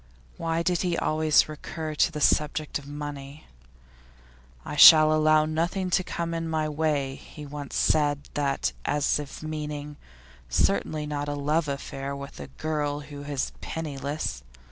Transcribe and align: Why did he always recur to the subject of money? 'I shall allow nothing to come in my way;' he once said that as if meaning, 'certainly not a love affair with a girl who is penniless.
Why 0.37 0.63
did 0.63 0.81
he 0.81 0.97
always 0.97 1.47
recur 1.47 1.93
to 1.93 2.11
the 2.11 2.19
subject 2.21 2.79
of 2.79 2.87
money? 2.87 3.45
'I 4.65 4.75
shall 4.75 5.13
allow 5.13 5.45
nothing 5.45 5.91
to 5.91 6.03
come 6.03 6.33
in 6.33 6.49
my 6.49 6.67
way;' 6.67 7.13
he 7.13 7.45
once 7.45 7.75
said 7.75 8.21
that 8.33 8.73
as 8.83 9.19
if 9.19 9.43
meaning, 9.43 9.97
'certainly 10.49 11.05
not 11.05 11.29
a 11.29 11.35
love 11.35 11.67
affair 11.67 12.15
with 12.15 12.39
a 12.39 12.47
girl 12.47 13.01
who 13.01 13.23
is 13.25 13.51
penniless. 13.61 14.41